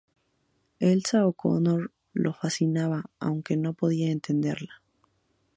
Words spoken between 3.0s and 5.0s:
aunque no podía entenderla.